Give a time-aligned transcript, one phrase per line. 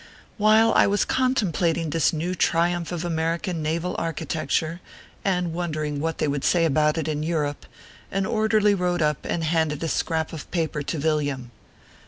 [0.39, 4.81] While I was contemplating this new triumph of American naval architecture,
[5.23, 7.67] and wondering what they would say about it in Europe,
[8.11, 11.51] an orderly rode up and handed a scrap of paper to Villiam.